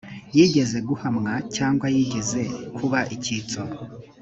yigeze 0.35 0.77
guhamwa 0.89 1.33
cyangwa 1.55 1.85
yigeze 1.95 2.41
kuba 2.75 2.99
icyitso 3.15 3.61